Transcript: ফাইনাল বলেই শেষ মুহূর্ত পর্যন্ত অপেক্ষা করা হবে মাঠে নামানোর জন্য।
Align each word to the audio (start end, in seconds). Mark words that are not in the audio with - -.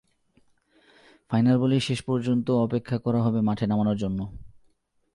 ফাইনাল 1.29 1.57
বলেই 1.57 1.79
শেষ 1.79 1.99
মুহূর্ত 1.99 2.05
পর্যন্ত 2.07 2.47
অপেক্ষা 2.65 2.97
করা 2.97 3.19
হবে 3.21 3.39
মাঠে 3.41 3.65
নামানোর 3.67 3.97
জন্য। 3.97 4.19